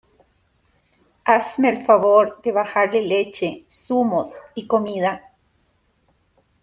hazme 1.27 1.69
el 1.69 1.85
favor 1.85 2.41
de 2.41 2.51
bajarle 2.51 3.03
leche, 3.03 3.65
zumos 3.69 4.35
y 4.55 4.65
comida 4.65 5.21